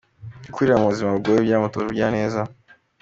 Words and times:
Gukurira 0.45 0.79
mu 0.79 0.91
buzima 0.91 1.15
bugoye 1.15 1.39
byamutoje 1.45 1.83
ubugiraneza. 1.85 2.41